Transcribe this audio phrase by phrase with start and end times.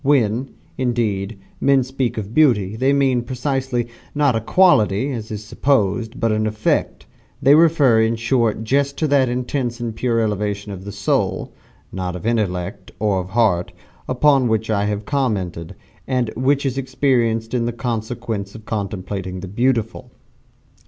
[0.03, 0.49] When,
[0.79, 6.31] indeed, men speak of Beauty, they mean, precisely, not a quality, as is supposed, but
[6.31, 7.05] an effect
[7.39, 11.53] they refer, in short, just to that intense and pure elevation of soul
[11.91, 13.73] not of intellect, or of heart
[14.07, 15.75] upon which I have commented,
[16.07, 20.09] and which is experienced in consequence of contemplating the "beautiful."